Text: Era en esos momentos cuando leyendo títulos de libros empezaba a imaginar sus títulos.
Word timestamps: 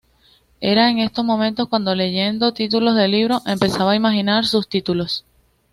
Era 0.61 0.89
en 0.89 0.97
esos 0.97 1.23
momentos 1.23 1.67
cuando 1.69 1.93
leyendo 1.93 2.53
títulos 2.55 2.95
de 2.95 3.07
libros 3.07 3.43
empezaba 3.45 3.91
a 3.91 3.95
imaginar 3.95 4.47
sus 4.47 4.67
títulos. 4.67 5.25